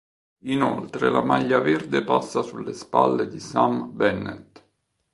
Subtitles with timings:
[0.45, 4.63] Inoltre la maglia verde passa sulle spalle di Sam Bennett.